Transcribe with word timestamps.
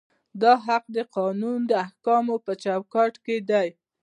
دا 0.41 0.53
حق 0.65 0.83
د 0.97 0.99
قانون 1.15 1.59
د 1.65 1.71
احکامو 1.85 2.35
په 2.45 2.53
چوکاټ 2.63 3.13
کې 3.25 3.37
دی. 3.49 3.67